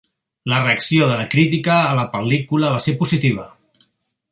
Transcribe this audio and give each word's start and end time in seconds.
La 0.53 0.61
reacció 0.61 1.09
de 1.11 1.17
la 1.19 1.27
crítica 1.33 1.75
a 1.91 1.93
la 2.01 2.07
pel·lícula 2.15 2.73
va 2.77 2.81
ser 2.87 2.97
positiva. 3.03 3.47